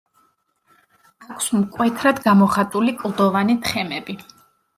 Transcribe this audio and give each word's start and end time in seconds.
აქვს 1.33 1.49
მკვეთრად 1.57 2.23
გამოხატული 2.25 2.95
კლდოვანი 3.03 3.59
თხემები. 3.69 4.19